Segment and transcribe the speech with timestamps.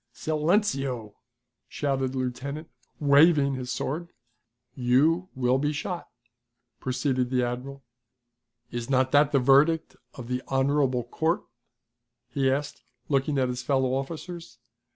[0.15, 1.13] "Silenceo!"
[1.69, 2.67] shouted the lieutenant,
[2.99, 4.09] waving his sword.
[4.73, 6.07] "You will be shot,"
[6.79, 7.83] proceeded the admiral.
[8.71, 11.43] "Is not that the verdict of the honorable court?"
[12.31, 14.57] he asked, looking at his fellow officers.